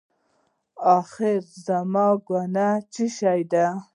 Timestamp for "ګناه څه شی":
2.27-3.41